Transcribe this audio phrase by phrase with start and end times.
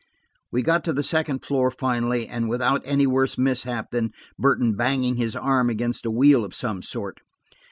[0.51, 5.17] We got to the second floor, finally, and without any worse mishap than Burton banging
[5.17, 7.19] his arm against a wheel of some sort.